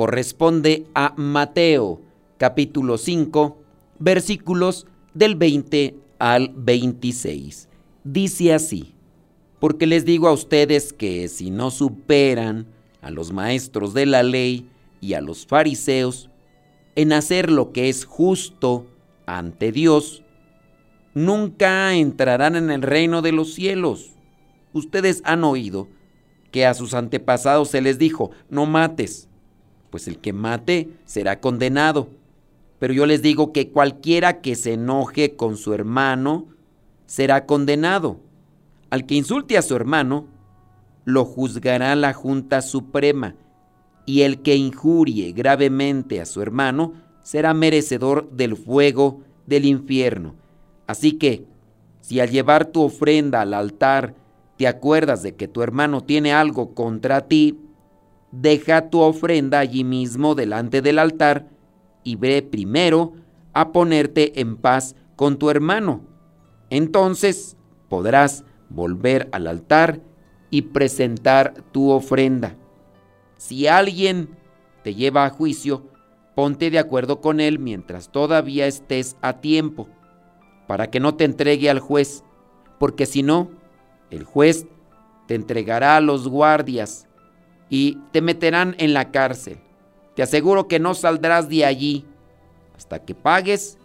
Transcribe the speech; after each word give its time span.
corresponde 0.00 0.86
a 0.94 1.12
Mateo 1.18 2.00
capítulo 2.38 2.96
5 2.96 3.58
versículos 3.98 4.86
del 5.12 5.34
20 5.34 5.94
al 6.18 6.54
26. 6.56 7.68
Dice 8.02 8.54
así, 8.54 8.94
porque 9.58 9.86
les 9.86 10.06
digo 10.06 10.28
a 10.28 10.32
ustedes 10.32 10.94
que 10.94 11.28
si 11.28 11.50
no 11.50 11.70
superan 11.70 12.66
a 13.02 13.10
los 13.10 13.30
maestros 13.30 13.92
de 13.92 14.06
la 14.06 14.22
ley 14.22 14.70
y 15.02 15.12
a 15.12 15.20
los 15.20 15.44
fariseos 15.44 16.30
en 16.96 17.12
hacer 17.12 17.50
lo 17.50 17.70
que 17.70 17.90
es 17.90 18.06
justo 18.06 18.86
ante 19.26 19.70
Dios, 19.70 20.22
nunca 21.12 21.94
entrarán 21.94 22.56
en 22.56 22.70
el 22.70 22.80
reino 22.80 23.20
de 23.20 23.32
los 23.32 23.52
cielos. 23.52 24.12
Ustedes 24.72 25.20
han 25.26 25.44
oído 25.44 25.88
que 26.52 26.64
a 26.64 26.72
sus 26.72 26.94
antepasados 26.94 27.68
se 27.68 27.82
les 27.82 27.98
dijo, 27.98 28.30
no 28.48 28.64
mates, 28.64 29.28
pues 29.90 30.08
el 30.08 30.18
que 30.18 30.32
mate 30.32 30.88
será 31.04 31.40
condenado. 31.40 32.08
Pero 32.78 32.94
yo 32.94 33.06
les 33.06 33.22
digo 33.22 33.52
que 33.52 33.70
cualquiera 33.70 34.40
que 34.40 34.54
se 34.54 34.74
enoje 34.74 35.36
con 35.36 35.56
su 35.56 35.74
hermano 35.74 36.46
será 37.06 37.44
condenado. 37.44 38.20
Al 38.88 39.04
que 39.04 39.16
insulte 39.16 39.58
a 39.58 39.62
su 39.62 39.76
hermano, 39.76 40.26
lo 41.04 41.24
juzgará 41.24 41.94
la 41.96 42.12
Junta 42.12 42.62
Suprema, 42.62 43.34
y 44.06 44.22
el 44.22 44.42
que 44.42 44.56
injurie 44.56 45.32
gravemente 45.32 46.20
a 46.20 46.26
su 46.26 46.40
hermano 46.40 46.94
será 47.22 47.54
merecedor 47.54 48.30
del 48.30 48.56
fuego 48.56 49.20
del 49.46 49.66
infierno. 49.66 50.34
Así 50.86 51.12
que, 51.12 51.44
si 52.00 52.18
al 52.18 52.30
llevar 52.30 52.66
tu 52.66 52.82
ofrenda 52.82 53.42
al 53.42 53.54
altar 53.54 54.14
te 54.56 54.66
acuerdas 54.66 55.22
de 55.22 55.36
que 55.36 55.48
tu 55.48 55.62
hermano 55.62 56.02
tiene 56.02 56.32
algo 56.32 56.74
contra 56.74 57.28
ti, 57.28 57.58
deja 58.32 58.90
tu 58.90 59.00
ofrenda 59.00 59.58
allí 59.58 59.84
mismo 59.84 60.34
delante 60.34 60.82
del 60.82 60.98
altar 60.98 61.48
y 62.04 62.16
ve 62.16 62.42
primero 62.42 63.12
a 63.52 63.72
ponerte 63.72 64.40
en 64.40 64.56
paz 64.56 64.94
con 65.16 65.38
tu 65.38 65.50
hermano. 65.50 66.02
Entonces 66.70 67.56
podrás 67.88 68.44
volver 68.68 69.28
al 69.32 69.46
altar 69.46 70.00
y 70.50 70.62
presentar 70.62 71.54
tu 71.72 71.90
ofrenda. 71.90 72.56
Si 73.36 73.66
alguien 73.66 74.30
te 74.82 74.94
lleva 74.94 75.24
a 75.24 75.30
juicio, 75.30 75.88
ponte 76.34 76.70
de 76.70 76.78
acuerdo 76.78 77.20
con 77.20 77.40
él 77.40 77.58
mientras 77.58 78.10
todavía 78.10 78.66
estés 78.66 79.16
a 79.20 79.40
tiempo, 79.40 79.88
para 80.66 80.90
que 80.90 81.00
no 81.00 81.16
te 81.16 81.24
entregue 81.24 81.68
al 81.68 81.80
juez, 81.80 82.24
porque 82.78 83.06
si 83.06 83.22
no, 83.22 83.50
el 84.10 84.24
juez 84.24 84.66
te 85.26 85.34
entregará 85.34 85.96
a 85.96 86.00
los 86.00 86.28
guardias 86.28 87.08
y 87.70 87.98
te 88.10 88.20
meterán 88.20 88.74
en 88.78 88.92
la 88.92 89.10
cárcel. 89.10 89.58
Te 90.14 90.22
aseguro 90.22 90.68
que 90.68 90.78
no 90.80 90.92
saldrás 90.92 91.48
de 91.48 91.64
allí 91.64 92.04
hasta 92.76 92.98
que 92.98 93.14
pagues 93.14 93.78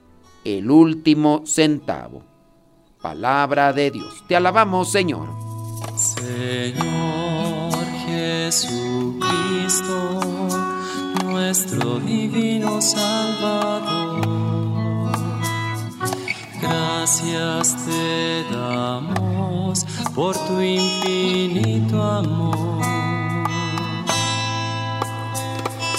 el 0.43 0.69
último 0.69 1.43
centavo. 1.45 2.23
Palabra 3.01 3.71
de 3.71 3.91
Dios. 3.91 4.23
Te 4.27 4.35
alabamos, 4.35 4.91
Señor. 4.91 5.29
Señor 5.95 7.73
Jesucristo, 8.05 9.29
nuestro 11.23 11.99
divino 11.99 12.81
Salvador. 12.81 14.25
Gracias 16.61 17.77
te 17.85 18.43
damos 18.51 19.85
por 20.15 20.35
tu 20.47 20.59
infinito 20.61 22.01
amor. 22.01 23.04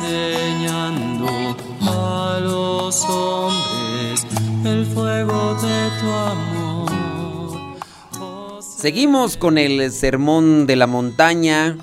enseñando 0.00 1.56
a 1.82 2.40
los 2.40 3.04
hombres 3.04 4.26
el 4.64 4.84
fuego 4.86 5.54
de 5.54 5.90
tu 6.00 6.06
amor. 6.10 6.88
Seguimos 8.62 9.36
con 9.36 9.58
el 9.58 9.90
sermón 9.90 10.66
de 10.66 10.76
la 10.76 10.86
montaña. 10.86 11.76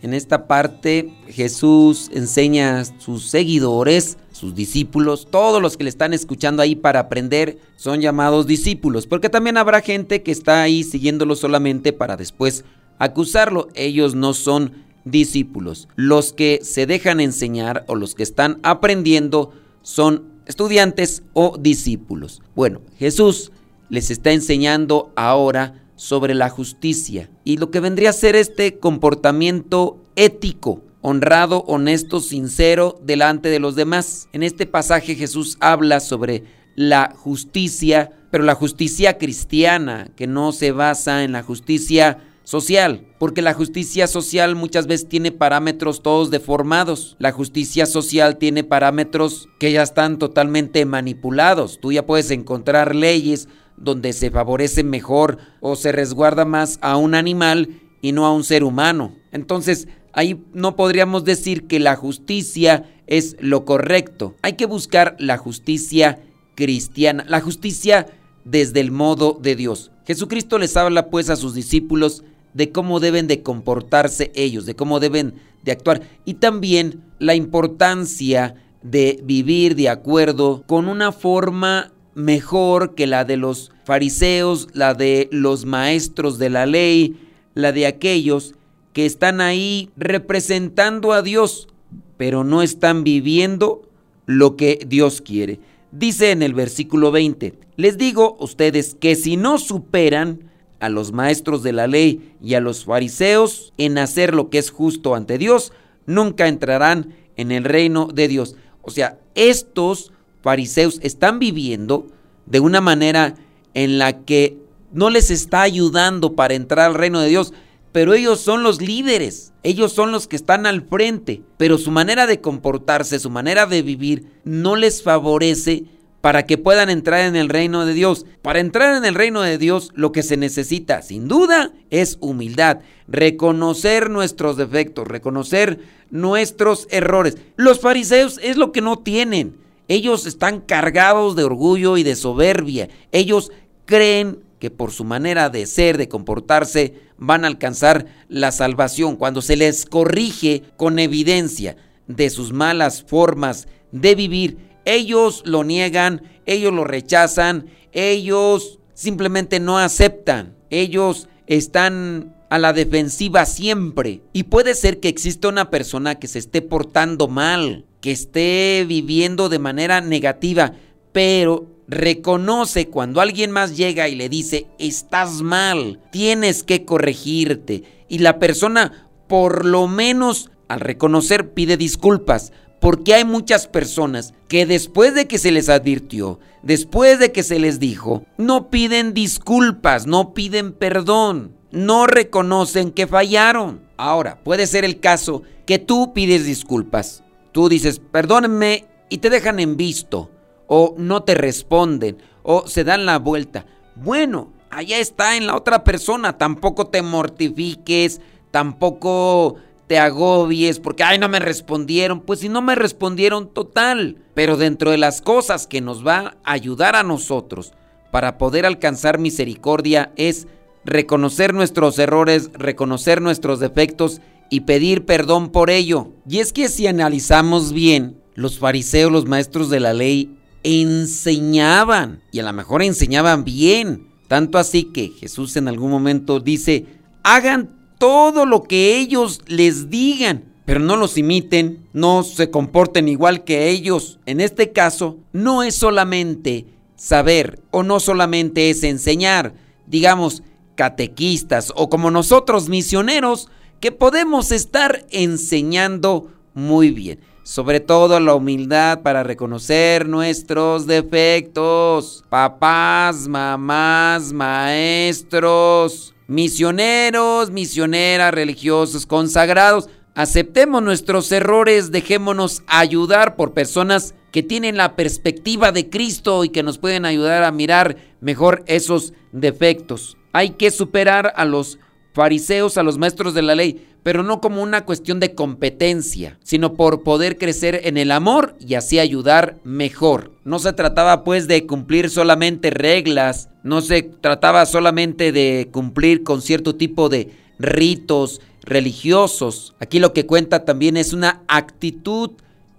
En 0.00 0.14
esta 0.14 0.46
parte 0.46 1.12
Jesús 1.28 2.08
enseña 2.14 2.78
a 2.80 2.84
sus 2.84 3.28
seguidores, 3.28 4.16
sus 4.30 4.54
discípulos, 4.54 5.26
todos 5.28 5.60
los 5.60 5.76
que 5.76 5.82
le 5.82 5.90
están 5.90 6.14
escuchando 6.14 6.62
ahí 6.62 6.76
para 6.76 7.00
aprender 7.00 7.58
son 7.74 8.00
llamados 8.00 8.46
discípulos, 8.46 9.08
porque 9.08 9.28
también 9.28 9.56
habrá 9.56 9.80
gente 9.80 10.22
que 10.22 10.30
está 10.30 10.62
ahí 10.62 10.84
siguiéndolo 10.84 11.34
solamente 11.34 11.92
para 11.92 12.16
después 12.16 12.64
acusarlo. 12.98 13.68
Ellos 13.74 14.14
no 14.14 14.34
son 14.34 14.87
discípulos. 15.10 15.88
Los 15.96 16.32
que 16.32 16.60
se 16.62 16.86
dejan 16.86 17.20
enseñar 17.20 17.84
o 17.88 17.94
los 17.94 18.14
que 18.14 18.22
están 18.22 18.58
aprendiendo 18.62 19.52
son 19.82 20.24
estudiantes 20.46 21.22
o 21.32 21.56
discípulos. 21.58 22.42
Bueno, 22.54 22.80
Jesús 22.96 23.52
les 23.90 24.10
está 24.10 24.32
enseñando 24.32 25.12
ahora 25.16 25.84
sobre 25.96 26.34
la 26.34 26.48
justicia 26.48 27.28
y 27.44 27.56
lo 27.56 27.70
que 27.70 27.80
vendría 27.80 28.10
a 28.10 28.14
ser 28.14 28.36
este 28.36 28.78
comportamiento 28.78 30.02
ético, 30.16 30.82
honrado, 31.00 31.64
honesto, 31.66 32.20
sincero 32.20 33.00
delante 33.02 33.48
de 33.48 33.58
los 33.58 33.74
demás. 33.74 34.28
En 34.32 34.42
este 34.42 34.66
pasaje 34.66 35.14
Jesús 35.14 35.56
habla 35.60 36.00
sobre 36.00 36.44
la 36.76 37.12
justicia, 37.16 38.12
pero 38.30 38.44
la 38.44 38.54
justicia 38.54 39.18
cristiana, 39.18 40.10
que 40.14 40.26
no 40.26 40.52
se 40.52 40.70
basa 40.70 41.24
en 41.24 41.32
la 41.32 41.42
justicia 41.42 42.18
social, 42.48 43.04
porque 43.18 43.42
la 43.42 43.52
justicia 43.52 44.06
social 44.06 44.56
muchas 44.56 44.86
veces 44.86 45.06
tiene 45.06 45.32
parámetros 45.32 46.02
todos 46.02 46.30
deformados. 46.30 47.14
La 47.18 47.30
justicia 47.30 47.84
social 47.84 48.38
tiene 48.38 48.64
parámetros 48.64 49.50
que 49.58 49.70
ya 49.70 49.82
están 49.82 50.18
totalmente 50.18 50.86
manipulados. 50.86 51.78
Tú 51.78 51.92
ya 51.92 52.06
puedes 52.06 52.30
encontrar 52.30 52.94
leyes 52.94 53.48
donde 53.76 54.14
se 54.14 54.30
favorece 54.30 54.82
mejor 54.82 55.36
o 55.60 55.76
se 55.76 55.92
resguarda 55.92 56.46
más 56.46 56.78
a 56.80 56.96
un 56.96 57.14
animal 57.14 57.82
y 58.00 58.12
no 58.12 58.24
a 58.24 58.32
un 58.32 58.44
ser 58.44 58.64
humano. 58.64 59.14
Entonces, 59.30 59.86
ahí 60.14 60.42
no 60.54 60.74
podríamos 60.74 61.24
decir 61.24 61.66
que 61.66 61.78
la 61.78 61.96
justicia 61.96 62.88
es 63.06 63.36
lo 63.40 63.66
correcto. 63.66 64.36
Hay 64.40 64.54
que 64.54 64.64
buscar 64.64 65.16
la 65.18 65.36
justicia 65.36 66.20
cristiana, 66.54 67.26
la 67.28 67.42
justicia 67.42 68.06
desde 68.46 68.80
el 68.80 68.90
modo 68.90 69.38
de 69.38 69.54
Dios. 69.54 69.90
Jesucristo 70.06 70.56
les 70.56 70.74
habla 70.78 71.10
pues 71.10 71.28
a 71.28 71.36
sus 71.36 71.52
discípulos 71.52 72.24
de 72.58 72.72
cómo 72.72 72.98
deben 72.98 73.28
de 73.28 73.44
comportarse 73.44 74.32
ellos, 74.34 74.66
de 74.66 74.74
cómo 74.74 74.98
deben 74.98 75.34
de 75.62 75.70
actuar 75.70 76.02
y 76.24 76.34
también 76.34 77.04
la 77.20 77.36
importancia 77.36 78.56
de 78.82 79.20
vivir 79.22 79.76
de 79.76 79.88
acuerdo 79.88 80.64
con 80.66 80.88
una 80.88 81.12
forma 81.12 81.92
mejor 82.16 82.96
que 82.96 83.06
la 83.06 83.24
de 83.24 83.36
los 83.36 83.70
fariseos, 83.84 84.66
la 84.72 84.94
de 84.94 85.28
los 85.30 85.66
maestros 85.66 86.38
de 86.38 86.50
la 86.50 86.66
ley, 86.66 87.16
la 87.54 87.70
de 87.70 87.86
aquellos 87.86 88.56
que 88.92 89.06
están 89.06 89.40
ahí 89.40 89.90
representando 89.96 91.12
a 91.12 91.22
Dios, 91.22 91.68
pero 92.16 92.42
no 92.42 92.62
están 92.62 93.04
viviendo 93.04 93.88
lo 94.26 94.56
que 94.56 94.80
Dios 94.84 95.20
quiere. 95.20 95.60
Dice 95.92 96.32
en 96.32 96.42
el 96.42 96.54
versículo 96.54 97.12
20, 97.12 97.54
les 97.76 97.98
digo 97.98 98.36
ustedes 98.40 98.96
que 98.98 99.14
si 99.14 99.36
no 99.36 99.58
superan 99.58 100.47
a 100.80 100.88
los 100.88 101.12
maestros 101.12 101.62
de 101.62 101.72
la 101.72 101.86
ley 101.86 102.34
y 102.42 102.54
a 102.54 102.60
los 102.60 102.84
fariseos 102.84 103.72
en 103.78 103.98
hacer 103.98 104.34
lo 104.34 104.50
que 104.50 104.58
es 104.58 104.70
justo 104.70 105.14
ante 105.14 105.38
Dios, 105.38 105.72
nunca 106.06 106.48
entrarán 106.48 107.14
en 107.36 107.52
el 107.52 107.64
reino 107.64 108.06
de 108.06 108.28
Dios. 108.28 108.56
O 108.82 108.90
sea, 108.90 109.18
estos 109.34 110.12
fariseos 110.42 111.00
están 111.02 111.38
viviendo 111.38 112.06
de 112.46 112.60
una 112.60 112.80
manera 112.80 113.34
en 113.74 113.98
la 113.98 114.24
que 114.24 114.58
no 114.92 115.10
les 115.10 115.30
está 115.30 115.62
ayudando 115.62 116.34
para 116.34 116.54
entrar 116.54 116.86
al 116.86 116.94
reino 116.94 117.20
de 117.20 117.28
Dios, 117.28 117.52
pero 117.92 118.14
ellos 118.14 118.40
son 118.40 118.62
los 118.62 118.80
líderes, 118.80 119.52
ellos 119.62 119.92
son 119.92 120.12
los 120.12 120.26
que 120.26 120.36
están 120.36 120.66
al 120.66 120.82
frente, 120.82 121.42
pero 121.56 121.78
su 121.78 121.90
manera 121.90 122.26
de 122.26 122.40
comportarse, 122.40 123.18
su 123.18 123.30
manera 123.30 123.66
de 123.66 123.82
vivir, 123.82 124.26
no 124.44 124.76
les 124.76 125.02
favorece 125.02 125.84
para 126.28 126.44
que 126.44 126.58
puedan 126.58 126.90
entrar 126.90 127.20
en 127.20 127.36
el 127.36 127.48
reino 127.48 127.86
de 127.86 127.94
Dios. 127.94 128.26
Para 128.42 128.60
entrar 128.60 128.94
en 128.94 129.06
el 129.06 129.14
reino 129.14 129.40
de 129.40 129.56
Dios 129.56 129.92
lo 129.94 130.12
que 130.12 130.22
se 130.22 130.36
necesita, 130.36 131.00
sin 131.00 131.26
duda, 131.26 131.72
es 131.88 132.18
humildad, 132.20 132.80
reconocer 133.06 134.10
nuestros 134.10 134.58
defectos, 134.58 135.08
reconocer 135.08 135.80
nuestros 136.10 136.86
errores. 136.90 137.38
Los 137.56 137.80
fariseos 137.80 138.38
es 138.42 138.58
lo 138.58 138.72
que 138.72 138.82
no 138.82 138.98
tienen. 138.98 139.56
Ellos 139.88 140.26
están 140.26 140.60
cargados 140.60 141.34
de 141.34 141.44
orgullo 141.44 141.96
y 141.96 142.02
de 142.02 142.14
soberbia. 142.14 142.90
Ellos 143.10 143.50
creen 143.86 144.40
que 144.58 144.70
por 144.70 144.90
su 144.90 145.04
manera 145.04 145.48
de 145.48 145.64
ser, 145.64 145.96
de 145.96 146.10
comportarse, 146.10 146.92
van 147.16 147.46
a 147.46 147.48
alcanzar 147.48 148.04
la 148.28 148.52
salvación. 148.52 149.16
Cuando 149.16 149.40
se 149.40 149.56
les 149.56 149.86
corrige 149.86 150.64
con 150.76 150.98
evidencia 150.98 151.78
de 152.06 152.28
sus 152.28 152.52
malas 152.52 153.02
formas 153.02 153.66
de 153.92 154.14
vivir, 154.14 154.67
ellos 154.88 155.42
lo 155.44 155.64
niegan, 155.64 156.22
ellos 156.46 156.72
lo 156.72 156.84
rechazan, 156.84 157.66
ellos 157.92 158.78
simplemente 158.94 159.60
no 159.60 159.78
aceptan, 159.78 160.56
ellos 160.70 161.28
están 161.46 162.34
a 162.48 162.58
la 162.58 162.72
defensiva 162.72 163.44
siempre. 163.44 164.22
Y 164.32 164.44
puede 164.44 164.74
ser 164.74 164.98
que 164.98 165.08
exista 165.08 165.48
una 165.48 165.68
persona 165.68 166.14
que 166.14 166.26
se 166.26 166.38
esté 166.38 166.62
portando 166.62 167.28
mal, 167.28 167.84
que 168.00 168.12
esté 168.12 168.86
viviendo 168.88 169.50
de 169.50 169.58
manera 169.58 170.00
negativa, 170.00 170.72
pero 171.12 171.66
reconoce 171.86 172.88
cuando 172.88 173.20
alguien 173.20 173.50
más 173.50 173.76
llega 173.76 174.08
y 174.08 174.14
le 174.14 174.30
dice, 174.30 174.68
estás 174.78 175.42
mal, 175.42 176.00
tienes 176.10 176.62
que 176.62 176.86
corregirte. 176.86 177.84
Y 178.08 178.20
la 178.20 178.38
persona, 178.38 179.10
por 179.26 179.66
lo 179.66 179.86
menos 179.86 180.50
al 180.66 180.80
reconocer, 180.80 181.52
pide 181.52 181.76
disculpas. 181.76 182.52
Porque 182.80 183.14
hay 183.14 183.24
muchas 183.24 183.66
personas 183.66 184.34
que 184.48 184.66
después 184.66 185.14
de 185.14 185.26
que 185.26 185.38
se 185.38 185.50
les 185.50 185.68
advirtió, 185.68 186.38
después 186.62 187.18
de 187.18 187.32
que 187.32 187.42
se 187.42 187.58
les 187.58 187.80
dijo, 187.80 188.24
no 188.36 188.70
piden 188.70 189.14
disculpas, 189.14 190.06
no 190.06 190.32
piden 190.32 190.72
perdón, 190.72 191.56
no 191.70 192.06
reconocen 192.06 192.92
que 192.92 193.06
fallaron. 193.06 193.82
Ahora, 193.96 194.42
puede 194.44 194.66
ser 194.66 194.84
el 194.84 195.00
caso 195.00 195.42
que 195.66 195.78
tú 195.78 196.12
pides 196.12 196.46
disculpas. 196.46 197.24
Tú 197.52 197.68
dices, 197.68 198.00
perdónenme 198.00 198.86
y 199.08 199.18
te 199.18 199.30
dejan 199.30 199.58
en 199.58 199.76
visto 199.76 200.30
o 200.68 200.94
no 200.96 201.24
te 201.24 201.34
responden, 201.34 202.18
o 202.42 202.66
se 202.68 202.84
dan 202.84 203.06
la 203.06 203.18
vuelta. 203.18 203.66
Bueno, 203.96 204.52
allá 204.70 204.98
está 204.98 205.36
en 205.36 205.46
la 205.46 205.56
otra 205.56 205.82
persona, 205.82 206.38
tampoco 206.38 206.86
te 206.86 207.02
mortifiques, 207.02 208.20
tampoco 208.50 209.56
te 209.88 209.98
agobies 209.98 210.78
porque, 210.78 211.02
ay, 211.02 211.18
no 211.18 211.28
me 211.28 211.40
respondieron. 211.40 212.20
Pues 212.20 212.40
si 212.40 212.48
no 212.48 212.62
me 212.62 212.74
respondieron, 212.74 213.52
total. 213.52 214.18
Pero 214.34 214.56
dentro 214.56 214.90
de 214.90 214.98
las 214.98 215.20
cosas 215.20 215.66
que 215.66 215.80
nos 215.80 216.06
va 216.06 216.36
a 216.44 216.52
ayudar 216.52 216.94
a 216.94 217.02
nosotros 217.02 217.72
para 218.12 218.38
poder 218.38 218.66
alcanzar 218.66 219.18
misericordia 219.18 220.12
es 220.16 220.46
reconocer 220.84 221.54
nuestros 221.54 221.98
errores, 221.98 222.50
reconocer 222.54 223.20
nuestros 223.20 223.60
defectos 223.60 224.20
y 224.50 224.60
pedir 224.60 225.04
perdón 225.06 225.50
por 225.50 225.70
ello. 225.70 226.12
Y 226.28 226.38
es 226.38 226.52
que 226.52 226.68
si 226.68 226.86
analizamos 226.86 227.72
bien, 227.72 228.20
los 228.34 228.58
fariseos, 228.58 229.10
los 229.10 229.26
maestros 229.26 229.70
de 229.70 229.80
la 229.80 229.94
ley, 229.94 230.38
enseñaban 230.62 232.22
y 232.30 232.40
a 232.40 232.44
lo 232.44 232.52
mejor 232.52 232.82
enseñaban 232.82 233.44
bien. 233.44 234.08
Tanto 234.28 234.58
así 234.58 234.84
que 234.84 235.08
Jesús 235.08 235.56
en 235.56 235.68
algún 235.68 235.90
momento 235.90 236.40
dice, 236.40 236.86
hagan 237.22 237.77
todo 237.98 238.46
lo 238.46 238.62
que 238.62 238.96
ellos 238.98 239.40
les 239.46 239.90
digan, 239.90 240.44
pero 240.64 240.80
no 240.80 240.96
los 240.96 241.18
imiten, 241.18 241.86
no 241.92 242.22
se 242.22 242.50
comporten 242.50 243.08
igual 243.08 243.44
que 243.44 243.68
ellos. 243.68 244.18
En 244.26 244.40
este 244.40 244.72
caso, 244.72 245.18
no 245.32 245.62
es 245.62 245.74
solamente 245.74 246.66
saber 246.96 247.60
o 247.70 247.82
no 247.82 248.00
solamente 248.00 248.70
es 248.70 248.82
enseñar, 248.82 249.54
digamos, 249.86 250.42
catequistas 250.74 251.72
o 251.74 251.88
como 251.88 252.10
nosotros 252.10 252.68
misioneros, 252.68 253.48
que 253.80 253.92
podemos 253.92 254.52
estar 254.52 255.06
enseñando 255.10 256.28
muy 256.54 256.90
bien 256.90 257.20
sobre 257.48 257.80
todo 257.80 258.20
la 258.20 258.34
humildad 258.34 259.00
para 259.00 259.22
reconocer 259.22 260.06
nuestros 260.06 260.86
defectos. 260.86 262.22
Papás, 262.28 263.26
mamás, 263.26 264.34
maestros, 264.34 266.14
misioneros, 266.28 267.50
misioneras, 267.50 268.32
religiosos, 268.32 269.06
consagrados. 269.06 269.88
Aceptemos 270.14 270.82
nuestros 270.82 271.32
errores, 271.32 271.90
dejémonos 271.90 272.62
ayudar 272.66 273.34
por 273.34 273.54
personas 273.54 274.14
que 274.30 274.42
tienen 274.42 274.76
la 274.76 274.94
perspectiva 274.94 275.72
de 275.72 275.88
Cristo 275.88 276.44
y 276.44 276.50
que 276.50 276.62
nos 276.62 276.78
pueden 276.78 277.04
ayudar 277.04 277.42
a 277.42 277.50
mirar 277.50 277.96
mejor 278.20 278.62
esos 278.66 279.14
defectos. 279.32 280.16
Hay 280.32 280.50
que 280.50 280.70
superar 280.70 281.32
a 281.34 281.44
los 281.44 281.78
fariseos, 282.12 282.76
a 282.76 282.82
los 282.82 282.98
maestros 282.98 283.32
de 283.32 283.42
la 283.42 283.54
ley, 283.54 283.86
pero 284.02 284.22
no 284.22 284.40
como 284.40 284.62
una 284.62 284.84
cuestión 284.84 285.20
de 285.20 285.34
competencia, 285.34 286.38
sino 286.42 286.74
por 286.74 287.02
poder 287.02 287.38
crecer 287.38 287.80
en 287.84 287.96
el 287.96 288.10
amor 288.10 288.56
y 288.58 288.74
así 288.74 288.98
ayudar 288.98 289.58
mejor. 289.64 290.32
No 290.48 290.58
se 290.58 290.72
trataba 290.72 291.24
pues 291.24 291.46
de 291.46 291.66
cumplir 291.66 292.08
solamente 292.08 292.70
reglas, 292.70 293.50
no 293.62 293.82
se 293.82 294.02
trataba 294.02 294.64
solamente 294.64 295.30
de 295.30 295.68
cumplir 295.70 296.22
con 296.22 296.40
cierto 296.40 296.74
tipo 296.74 297.10
de 297.10 297.30
ritos 297.58 298.40
religiosos. 298.62 299.74
Aquí 299.78 299.98
lo 299.98 300.14
que 300.14 300.24
cuenta 300.24 300.64
también 300.64 300.96
es 300.96 301.12
una 301.12 301.42
actitud 301.48 302.30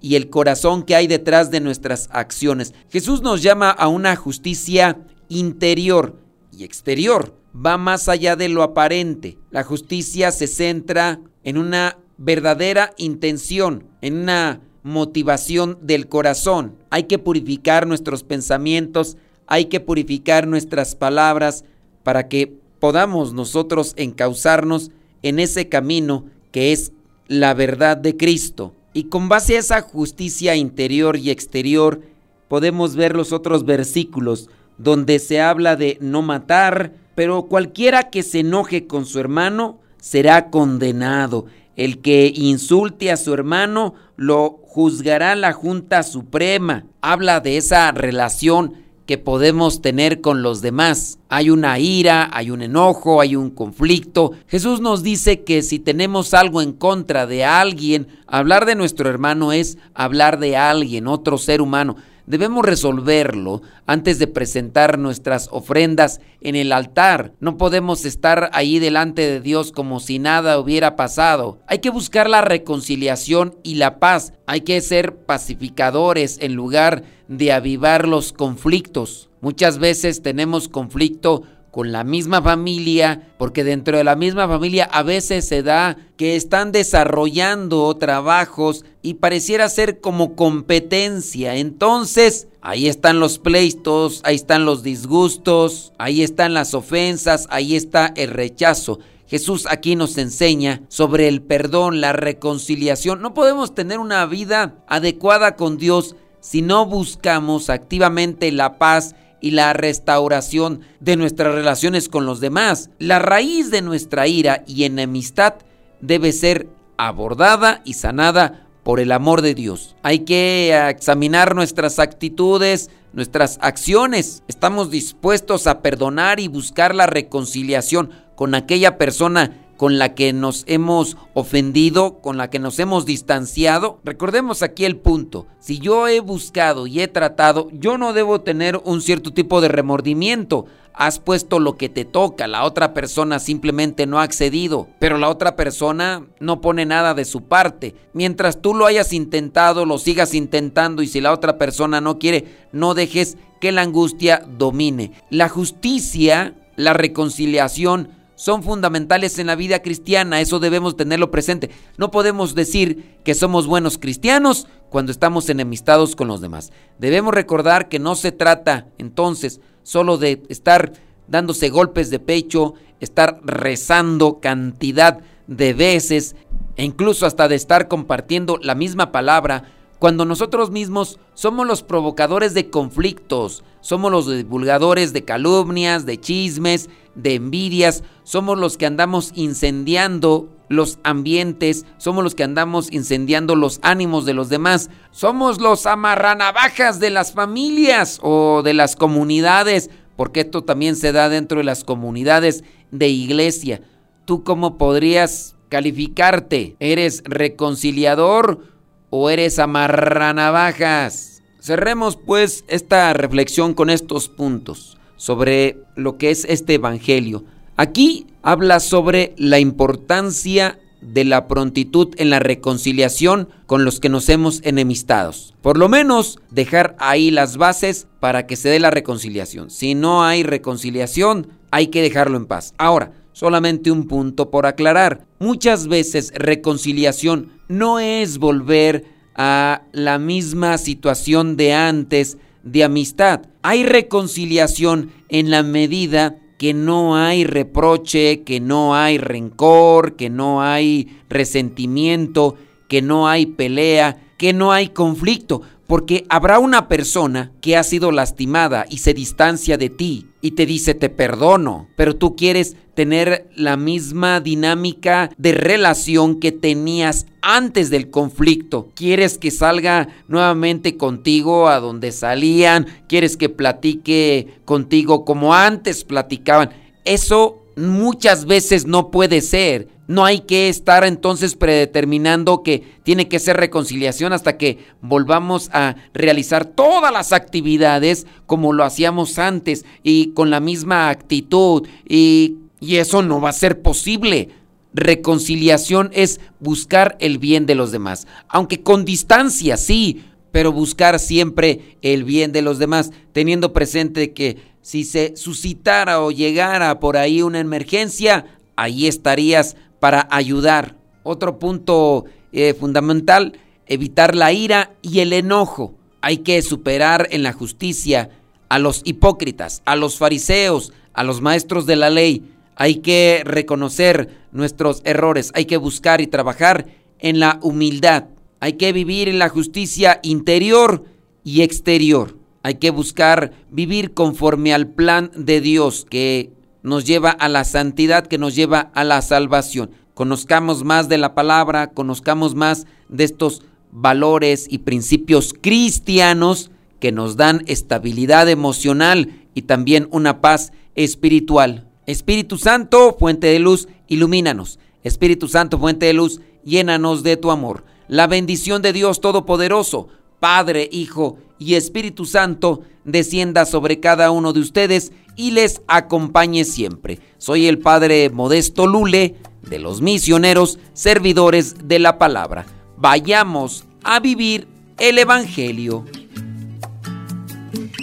y 0.02 0.16
el 0.16 0.32
corazón 0.32 0.82
que 0.82 0.96
hay 0.96 1.06
detrás 1.06 1.52
de 1.52 1.60
nuestras 1.60 2.10
acciones. 2.12 2.74
Jesús 2.90 3.22
nos 3.22 3.44
llama 3.44 3.70
a 3.70 3.88
una 3.88 4.16
justicia 4.16 4.98
interior 5.28 6.18
y 6.52 6.64
exterior 6.64 7.36
va 7.54 7.78
más 7.78 8.10
allá 8.10 8.36
de 8.36 8.50
lo 8.50 8.64
aparente. 8.64 9.38
La 9.52 9.64
justicia 9.64 10.32
se 10.32 10.48
centra 10.48 11.20
en 11.44 11.60
una 11.60 12.00
verdadera 12.18 12.96
intención, 12.98 13.84
en 14.02 14.16
una 14.16 14.60
motivación 14.84 15.78
del 15.82 16.08
corazón. 16.08 16.76
Hay 16.90 17.04
que 17.04 17.20
purificar 17.20 17.88
nuestros 17.88 18.24
pensamientos, 18.24 19.18
hay 19.48 19.66
que 19.66 19.80
purificar 19.80 20.48
nuestras 20.48 20.96
palabras 20.96 21.66
para 22.04 22.28
que 22.28 22.54
podamos 22.80 23.34
nosotros 23.34 23.94
encauzarnos 23.98 24.92
en 25.22 25.40
ese 25.40 25.70
camino 25.70 26.26
que 26.52 26.72
es 26.72 26.92
la 27.28 27.54
verdad 27.54 27.98
de 27.98 28.16
Cristo. 28.16 28.74
Y 28.94 29.06
con 29.06 29.30
base 29.30 29.56
a 29.56 29.60
esa 29.60 29.82
justicia 29.82 30.56
interior 30.56 31.18
y 31.18 31.30
exterior, 31.30 32.02
podemos 32.48 32.96
ver 32.96 33.16
los 33.16 33.32
otros 33.32 33.66
versículos 33.66 34.50
donde 34.78 35.20
se 35.20 35.42
habla 35.42 35.76
de 35.76 35.98
no 36.02 36.22
matar, 36.22 36.94
pero 37.14 37.44
cualquiera 37.44 38.10
que 38.10 38.24
se 38.24 38.40
enoje 38.40 38.88
con 38.88 39.06
su 39.06 39.20
hermano 39.20 39.78
será 40.00 40.50
condenado. 40.50 41.46
El 41.80 42.02
que 42.02 42.30
insulte 42.36 43.10
a 43.10 43.16
su 43.16 43.34
hermano 43.34 43.94
lo 44.18 44.60
juzgará 44.64 45.34
la 45.36 45.54
Junta 45.54 46.04
Suprema. 46.04 46.84
Habla 47.00 47.40
de 47.40 47.56
esa 47.56 47.90
relación 47.94 48.74
que 49.06 49.18
podemos 49.18 49.82
tener 49.82 50.20
con 50.20 50.42
los 50.42 50.62
demás. 50.62 51.20
Hay 51.30 51.50
una 51.50 51.80
ira, 51.80 52.30
hay 52.34 52.52
un 52.52 52.64
enojo, 52.64 53.22
hay 53.22 53.38
un 53.38 53.50
conflicto. 53.50 54.34
Jesús 54.48 54.82
nos 54.82 55.04
dice 55.04 55.46
que 55.46 55.62
si 55.62 55.80
tenemos 55.80 56.34
algo 56.34 56.62
en 56.62 56.74
contra 56.74 57.26
de 57.26 57.46
alguien, 57.46 58.10
hablar 58.28 58.66
de 58.66 58.76
nuestro 58.76 59.10
hermano 59.10 59.54
es 59.54 59.78
hablar 59.94 60.38
de 60.40 60.58
alguien, 60.58 61.08
otro 61.08 61.38
ser 61.38 61.62
humano 61.62 61.96
debemos 62.30 62.64
resolverlo 62.64 63.62
antes 63.88 64.20
de 64.20 64.28
presentar 64.28 65.00
nuestras 65.00 65.50
ofrendas 65.52 66.22
en 66.40 66.56
el 66.56 66.72
altar. 66.72 67.34
No 67.40 67.58
podemos 67.58 68.06
estar 68.06 68.52
ahí 68.54 68.80
delante 68.80 69.24
de 69.24 69.42
Dios 69.42 69.72
como 69.74 70.00
si 70.00 70.20
nada 70.20 70.60
hubiera 70.60 70.96
pasado. 70.96 71.60
Hay 71.68 71.80
que 71.80 71.90
buscar 71.90 72.30
la 72.30 72.42
reconciliación 72.42 73.58
y 73.64 73.76
la 73.76 74.00
paz. 74.00 74.34
Hay 74.46 74.62
que 74.62 74.80
ser 74.80 75.18
pacificadores 75.18 76.38
en 76.40 76.54
lugar 76.54 77.04
de 77.28 77.52
avivar 77.52 78.08
los 78.08 78.32
conflictos. 78.32 79.30
Muchas 79.42 79.80
veces 79.80 80.22
tenemos 80.22 80.70
conflicto 80.70 81.44
con 81.80 81.94
la 81.94 82.04
misma 82.04 82.42
familia, 82.42 83.32
porque 83.38 83.64
dentro 83.64 83.96
de 83.96 84.04
la 84.04 84.18
misma 84.18 84.50
familia 84.50 84.84
a 84.92 85.02
veces 85.02 85.48
se 85.48 85.64
da 85.64 85.96
que 86.18 86.36
están 86.36 86.74
desarrollando 86.74 87.96
trabajos 87.96 88.84
y 89.02 89.14
pareciera 89.14 89.70
ser 89.70 90.02
como 90.02 90.36
competencia. 90.36 91.56
Entonces, 91.56 92.50
ahí 92.60 92.90
están 92.90 93.22
los 93.22 93.40
pleitos, 93.40 94.20
ahí 94.26 94.36
están 94.36 94.66
los 94.66 94.84
disgustos, 94.84 95.94
ahí 95.98 96.22
están 96.22 96.54
las 96.54 96.74
ofensas, 96.74 97.48
ahí 97.50 97.78
está 97.78 98.12
el 98.18 98.32
rechazo. 98.32 99.00
Jesús 99.26 99.66
aquí 99.70 99.96
nos 99.96 100.18
enseña 100.18 100.82
sobre 100.90 101.30
el 101.30 101.42
perdón, 101.42 102.02
la 102.02 102.12
reconciliación. 102.12 103.22
No 103.22 103.34
podemos 103.34 103.74
tener 103.74 104.00
una 104.00 104.26
vida 104.26 104.84
adecuada 104.86 105.56
con 105.56 105.78
Dios 105.78 106.18
si 106.42 106.62
no 106.62 106.86
buscamos 106.86 107.70
activamente 107.70 108.52
la 108.52 108.78
paz 108.78 109.16
y 109.42 109.52
la 109.52 109.74
restauración 109.74 110.82
de 111.00 111.16
nuestras 111.16 111.54
relaciones 111.54 112.10
con 112.10 112.26
los 112.26 112.40
demás. 112.40 112.90
La 113.00 113.20
raíz 113.20 113.72
de 113.72 113.82
nuestra 113.82 114.28
ira 114.28 114.64
y 114.68 114.84
enemistad 114.84 115.56
debe 116.02 116.32
ser 116.32 116.68
abordada 116.98 117.82
y 117.86 117.94
sanada 117.94 118.66
por 118.84 119.00
el 119.00 119.12
amor 119.12 119.42
de 119.42 119.54
Dios. 119.54 119.96
Hay 120.04 120.20
que 120.20 120.76
examinar 120.90 121.56
nuestras 121.56 122.00
actitudes, 122.00 122.90
nuestras 123.14 123.58
acciones. 123.62 124.44
Estamos 124.48 124.90
dispuestos 124.92 125.68
a 125.68 125.82
perdonar 125.82 126.40
y 126.40 126.48
buscar 126.48 126.96
la 126.96 127.06
reconciliación 127.06 128.12
con 128.36 128.56
aquella 128.56 128.98
persona 128.98 129.69
con 129.80 129.98
la 129.98 130.14
que 130.14 130.34
nos 130.34 130.66
hemos 130.68 131.16
ofendido, 131.34 132.20
con 132.20 132.36
la 132.36 132.50
que 132.50 132.60
nos 132.60 132.80
hemos 132.80 133.06
distanciado. 133.06 134.02
Recordemos 134.04 134.62
aquí 134.62 134.84
el 134.84 134.98
punto. 134.98 135.48
Si 135.62 135.80
yo 135.80 136.10
he 136.10 136.20
buscado 136.20 136.86
y 136.86 137.00
he 137.00 137.08
tratado, 137.08 137.70
yo 137.72 137.98
no 137.98 138.12
debo 138.12 138.42
tener 138.42 138.82
un 138.84 139.02
cierto 139.02 139.32
tipo 139.32 139.62
de 139.62 139.70
remordimiento. 139.70 140.66
Has 140.94 141.20
puesto 141.20 141.60
lo 141.60 141.78
que 141.78 141.88
te 141.88 142.04
toca, 142.04 142.46
la 142.48 142.66
otra 142.66 142.94
persona 142.94 143.40
simplemente 143.40 144.06
no 144.06 144.20
ha 144.20 144.24
accedido, 144.24 144.90
pero 145.00 145.18
la 145.18 145.30
otra 145.30 145.56
persona 145.56 146.28
no 146.42 146.60
pone 146.60 146.86
nada 146.86 147.14
de 147.14 147.24
su 147.24 147.44
parte. 147.44 147.96
Mientras 148.12 148.62
tú 148.62 148.74
lo 148.74 148.86
hayas 148.86 149.14
intentado, 149.14 149.86
lo 149.86 149.98
sigas 149.98 150.34
intentando 150.34 151.02
y 151.02 151.08
si 151.08 151.22
la 151.22 151.32
otra 151.32 151.58
persona 151.58 152.02
no 152.02 152.20
quiere, 152.20 152.68
no 152.74 152.96
dejes 152.96 153.38
que 153.62 153.72
la 153.72 153.84
angustia 153.84 154.44
domine. 154.46 155.14
La 155.30 155.48
justicia, 155.48 156.54
la 156.76 156.92
reconciliación, 156.92 158.19
son 158.40 158.64
fundamentales 158.64 159.38
en 159.38 159.48
la 159.48 159.58
vida 159.58 159.82
cristiana, 159.82 160.40
eso 160.40 160.60
debemos 160.60 160.96
tenerlo 160.96 161.30
presente. 161.30 161.72
No 161.98 162.10
podemos 162.10 162.56
decir 162.56 163.18
que 163.26 163.36
somos 163.36 163.68
buenos 163.68 163.98
cristianos 163.98 164.66
cuando 164.90 165.12
estamos 165.12 165.50
enemistados 165.50 166.16
con 166.16 166.30
los 166.30 166.40
demás. 166.40 166.72
Debemos 167.00 167.34
recordar 167.34 167.90
que 167.90 168.00
no 168.00 168.16
se 168.16 168.32
trata 168.32 168.88
entonces 168.98 169.60
solo 169.84 170.18
de 170.18 170.42
estar 170.48 170.94
dándose 171.28 171.68
golpes 171.68 172.12
de 172.12 172.20
pecho, 172.20 172.76
estar 173.02 173.42
rezando 173.44 174.40
cantidad 174.40 175.20
de 175.48 175.74
veces 175.74 176.38
e 176.78 176.86
incluso 176.86 177.26
hasta 177.26 177.50
de 177.50 177.56
estar 177.56 177.90
compartiendo 177.90 178.58
la 178.62 178.74
misma 178.74 179.12
palabra 179.12 179.66
cuando 180.00 180.24
nosotros 180.24 180.72
mismos 180.72 181.20
somos 181.34 181.68
los 181.68 181.84
provocadores 181.84 182.54
de 182.54 182.70
conflictos, 182.70 183.66
somos 183.82 184.12
los 184.12 184.28
divulgadores 184.30 185.12
de 185.12 185.26
calumnias, 185.26 186.06
de 186.06 186.20
chismes, 186.20 186.90
de 187.16 187.36
envidias, 187.36 188.04
somos 188.24 188.58
los 188.58 188.78
que 188.78 188.86
andamos 188.86 189.32
incendiando 189.36 190.50
los 190.70 191.00
ambientes, 191.04 191.86
somos 191.98 192.24
los 192.24 192.34
que 192.34 192.44
andamos 192.44 192.92
incendiando 192.94 193.56
los 193.56 193.80
ánimos 193.82 194.26
de 194.26 194.34
los 194.34 194.48
demás, 194.48 194.90
somos 195.12 195.60
los 195.60 195.86
amarranavajas 195.86 197.02
de 197.02 197.10
las 197.10 197.34
familias 197.34 198.20
o 198.22 198.62
de 198.64 198.74
las 198.74 198.96
comunidades, 198.96 199.90
porque 200.16 200.42
esto 200.42 200.64
también 200.64 200.96
se 200.96 201.12
da 201.12 201.28
dentro 201.28 201.58
de 201.58 201.66
las 201.66 201.84
comunidades 201.84 202.64
de 202.92 203.10
iglesia. 203.10 203.82
¿Tú 204.24 204.44
cómo 204.44 204.78
podrías 204.78 205.56
calificarte? 205.70 206.78
¿Eres 206.80 207.24
reconciliador? 207.26 208.79
O 209.10 209.30
eres 209.30 209.60
amarranavajas? 209.60 211.42
Cerremos 211.60 212.18
pues 212.18 212.64
esta 212.68 213.14
reflexión 213.14 213.74
con 213.74 213.90
estos 213.90 214.30
puntos 214.30 214.98
sobre 215.18 215.78
lo 215.96 216.18
que 216.18 216.32
es 216.32 216.46
este 216.46 216.76
Evangelio. 216.76 217.44
Aquí 217.76 218.28
habla 218.42 218.80
sobre 218.80 219.34
la 219.38 219.60
importancia 219.60 220.80
de 221.02 221.24
la 221.24 221.48
prontitud 221.48 222.14
en 222.18 222.30
la 222.30 222.40
reconciliación 222.40 223.50
con 223.68 223.86
los 223.86 224.00
que 224.00 224.10
nos 224.10 224.30
hemos 224.30 224.62
enemistados. 224.64 225.54
Por 225.62 225.78
lo 225.78 225.90
menos 225.90 226.40
dejar 226.50 226.96
ahí 227.00 227.32
las 227.32 227.58
bases 227.58 228.08
para 228.20 228.48
que 228.48 228.56
se 228.56 228.70
dé 228.70 228.80
la 228.80 228.92
reconciliación. 228.92 229.70
Si 229.70 229.96
no 229.96 230.24
hay 230.24 230.44
reconciliación, 230.44 231.48
hay 231.72 231.88
que 231.88 232.02
dejarlo 232.02 232.38
en 232.38 232.46
paz. 232.46 232.74
Ahora, 232.78 233.14
solamente 233.32 233.92
un 233.92 234.08
punto 234.08 234.50
por 234.50 234.66
aclarar. 234.66 235.26
Muchas 235.40 235.88
veces 235.88 236.34
reconciliación 236.36 237.59
no 237.70 238.00
es 238.00 238.40
volver 238.40 239.06
a 239.36 239.84
la 239.94 240.20
misma 240.20 240.78
situación 240.78 241.56
de 241.56 241.74
antes 241.74 242.38
de 242.64 242.84
amistad. 242.84 243.44
Hay 243.62 243.84
reconciliación 243.86 245.12
en 245.30 245.50
la 245.50 245.64
medida 245.64 246.36
que 246.58 246.74
no 246.74 247.16
hay 247.16 247.46
reproche, 247.46 248.42
que 248.42 248.60
no 248.60 248.96
hay 248.96 249.18
rencor, 249.18 250.18
que 250.18 250.30
no 250.30 250.62
hay 250.62 251.22
resentimiento, 251.30 252.56
que 252.90 253.02
no 253.02 253.30
hay 253.30 253.46
pelea, 253.46 254.20
que 254.38 254.52
no 254.52 254.74
hay 254.74 254.90
conflicto, 254.90 255.62
porque 255.90 256.24
habrá 256.30 256.60
una 256.60 256.88
persona 256.88 257.52
que 257.62 257.76
ha 257.76 257.82
sido 257.82 258.12
lastimada 258.12 258.86
y 258.92 259.00
se 259.00 259.16
distancia 259.16 259.76
de 259.76 259.90
ti 259.90 260.28
y 260.40 260.52
te 260.52 260.68
dice 260.68 260.94
te 260.94 261.10
perdono, 261.10 261.88
pero 261.96 262.16
tú 262.16 262.36
quieres 262.36 262.76
tener 262.94 263.50
la 263.56 263.76
misma 263.76 264.40
dinámica 264.40 265.32
de 265.40 265.52
relación 265.52 266.40
que 266.40 266.52
tenías 266.52 267.26
antes 267.42 267.90
del 267.90 268.12
conflicto. 268.12 268.92
Quieres 268.94 269.40
que 269.40 269.50
salga 269.50 270.10
nuevamente 270.28 270.96
contigo 270.96 271.68
a 271.68 271.80
donde 271.80 272.12
salían, 272.12 272.86
quieres 273.08 273.36
que 273.36 273.50
platique 273.50 274.60
contigo 274.66 275.26
como 275.26 275.56
antes 275.56 276.04
platicaban. 276.04 276.70
Eso 277.04 277.64
muchas 277.76 278.46
veces 278.46 278.86
no 278.86 279.10
puede 279.10 279.42
ser 279.42 279.88
no 280.10 280.26
hay 280.26 280.40
que 280.40 280.70
estar 280.70 281.04
entonces 281.04 281.54
predeterminando 281.54 282.64
que 282.64 282.82
tiene 283.04 283.28
que 283.28 283.38
ser 283.38 283.58
reconciliación 283.58 284.34
hasta 284.34 284.58
que 284.58 284.80
volvamos 285.04 285.70
a 285.72 285.98
realizar 286.16 286.66
todas 286.66 287.14
las 287.14 287.32
actividades 287.32 288.26
como 288.48 288.74
lo 288.74 288.84
hacíamos 288.84 289.38
antes 289.38 289.86
y 290.02 290.32
con 290.32 290.50
la 290.50 290.62
misma 290.62 291.10
actitud 291.10 291.88
y, 292.08 292.56
y 292.80 292.96
eso 292.96 293.22
no 293.22 293.40
va 293.40 293.50
a 293.50 293.54
ser 293.54 293.84
posible. 293.84 294.50
Reconciliación 294.96 296.10
es 296.12 296.42
buscar 296.60 297.16
el 297.20 297.38
bien 297.38 297.68
de 297.68 297.76
los 297.76 297.92
demás, 297.92 298.26
aunque 298.48 298.82
con 298.82 299.06
distancia, 299.06 299.78
sí, 299.78 300.24
pero 300.52 300.72
buscar 300.72 301.20
siempre 301.20 301.98
el 302.02 302.24
bien 302.24 302.52
de 302.52 302.64
los 302.64 302.80
demás, 302.80 303.12
teniendo 303.32 303.74
presente 303.74 304.34
que 304.34 304.58
si 304.82 305.04
se 305.04 305.38
suscitara 305.38 306.20
o 306.20 306.32
llegara 306.32 307.00
por 307.00 307.16
ahí 307.16 307.44
una 307.44 307.60
emergencia, 307.60 308.46
ahí 308.76 309.06
estarías 309.06 309.76
para 310.00 310.28
ayudar. 310.32 310.96
Otro 311.24 311.60
punto 311.60 312.26
eh, 312.52 312.74
fundamental, 312.74 313.60
evitar 313.86 314.36
la 314.36 314.52
ira 314.52 314.92
y 315.02 315.20
el 315.20 315.34
enojo. 315.34 315.96
Hay 316.22 316.40
que 316.40 316.62
superar 316.62 317.28
en 317.32 317.44
la 317.44 317.54
justicia 317.54 318.30
a 318.70 318.80
los 318.80 319.02
hipócritas, 319.06 319.82
a 319.86 319.96
los 319.96 320.18
fariseos, 320.18 320.94
a 321.14 321.24
los 321.24 321.42
maestros 321.42 321.86
de 321.86 321.96
la 321.96 322.10
ley. 322.10 322.44
Hay 322.76 322.98
que 322.98 323.42
reconocer 323.46 324.30
nuestros 324.52 325.02
errores, 325.04 325.52
hay 325.54 325.66
que 325.66 325.78
buscar 325.78 326.22
y 326.22 326.28
trabajar 326.28 326.86
en 327.20 327.40
la 327.40 327.60
humildad. 327.62 328.26
Hay 328.62 328.74
que 328.74 328.94
vivir 328.94 329.30
en 329.30 329.40
la 329.40 329.50
justicia 329.50 330.20
interior 330.24 331.04
y 331.44 331.62
exterior. 331.62 332.38
Hay 332.62 332.76
que 332.76 332.90
buscar 332.90 333.52
vivir 333.70 334.14
conforme 334.14 334.74
al 334.74 334.88
plan 334.88 335.32
de 335.36 335.62
Dios 335.62 336.06
que 336.10 336.52
nos 336.84 337.06
lleva 337.06 337.32
a 337.32 337.50
la 337.50 337.64
santidad, 337.64 338.28
que 338.28 338.38
nos 338.38 338.56
lleva 338.56 338.92
a 338.94 339.04
la 339.04 339.22
salvación. 339.22 339.92
Conozcamos 340.14 340.84
más 340.84 341.10
de 341.10 341.18
la 341.18 341.34
palabra, 341.34 341.92
conozcamos 341.92 342.56
más 342.56 342.86
de 343.08 343.24
estos 343.24 343.64
valores 343.92 344.68
y 344.70 344.80
principios 344.80 345.54
cristianos 345.60 346.72
que 347.00 347.12
nos 347.12 347.38
dan 347.38 347.64
estabilidad 347.68 348.50
emocional 348.50 349.48
y 349.54 349.64
también 349.64 350.08
una 350.12 350.42
paz 350.42 350.72
espiritual. 350.96 351.88
Espíritu 352.06 352.58
Santo, 352.58 353.16
fuente 353.18 353.48
de 353.48 353.60
luz, 353.60 353.88
ilumínanos. 354.08 354.80
Espíritu 355.04 355.48
Santo, 355.48 355.80
fuente 355.80 356.08
de 356.08 356.14
luz, 356.14 356.42
llénanos 356.66 357.24
de 357.24 357.38
tu 357.38 357.52
amor. 357.52 357.86
La 358.08 358.28
bendición 358.28 358.82
de 358.82 358.92
Dios 358.92 359.22
Todopoderoso, 359.22 360.10
Padre, 360.40 360.90
Hijo 360.92 361.38
y 361.58 361.76
Espíritu 361.76 362.26
Santo, 362.26 362.82
descienda 363.06 363.66
sobre 363.66 364.00
cada 364.00 364.32
uno 364.32 364.54
de 364.54 364.60
ustedes 364.60 365.12
y 365.40 365.52
les 365.52 365.82
acompañe 365.88 366.66
siempre. 366.66 367.18
Soy 367.38 367.68
el 367.68 367.80
Padre 367.80 368.30
Modesto 368.30 368.88
Lule 368.88 369.38
de 369.62 369.80
los 369.80 370.02
misioneros 370.02 370.80
servidores 370.92 371.88
de 371.88 371.98
la 371.98 372.18
palabra. 372.18 372.66
Vayamos 372.98 373.86
a 374.04 374.20
vivir 374.20 374.68
el 374.98 375.18
Evangelio. 375.18 376.04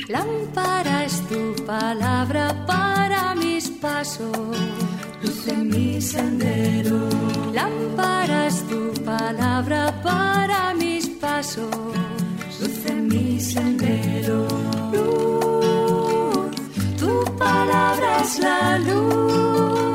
Lámpara 0.08 1.04
es 1.04 1.20
tu 1.28 1.62
palabra 1.66 2.64
para 2.66 3.34
mis 3.34 3.68
pasos, 3.68 4.56
luz 5.22 5.46
en 5.46 5.68
mi 5.68 6.00
sendero. 6.00 7.06
Lámpara 7.52 8.46
es 8.46 8.66
tu 8.66 8.94
palabra 9.04 9.92
para 10.02 10.72
mis 10.72 11.06
pasos, 11.06 11.68
luz 12.60 12.86
en 12.86 13.08
mi 13.08 13.38
sendero. 13.38 14.48
Luz, 14.90 15.45
palabra 17.36 18.18
es 18.22 18.38
la 18.38 18.78
luz. 18.78 19.85